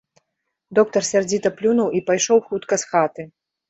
Доктар 0.79 1.03
сярдзіта 1.11 1.53
плюнуў 1.61 1.95
і 1.99 2.05
пайшоў 2.11 2.45
хутка 2.51 2.73
з 2.85 2.93
хаты. 2.93 3.33